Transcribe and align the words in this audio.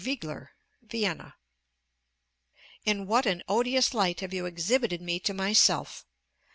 WEGELER, 0.03 0.53
VIENNA 0.81 1.35
In 2.85 3.05
what 3.05 3.27
an 3.27 3.43
odious 3.47 3.93
light 3.93 4.21
have 4.21 4.33
you 4.33 4.47
exhibited 4.47 4.99
me 4.99 5.19
to 5.19 5.31
myself! 5.31 6.07